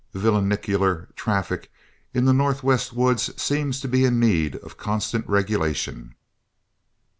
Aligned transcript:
Villainicular 0.15 1.13
traffic 1.15 1.71
in 2.11 2.25
the 2.25 2.33
Northwest 2.33 2.91
woods 2.91 3.39
seems 3.39 3.79
to 3.81 3.87
be 3.87 4.03
in 4.03 4.19
need 4.19 4.55
of 4.55 4.75
constant 4.75 5.29
regulation. 5.29 6.15